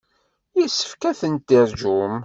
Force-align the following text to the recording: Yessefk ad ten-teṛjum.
Yessefk 0.59 1.01
ad 1.09 1.17
ten-teṛjum. 1.19 2.13